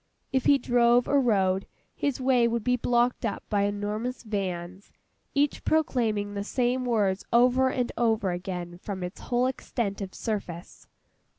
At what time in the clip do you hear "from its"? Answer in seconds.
8.79-9.21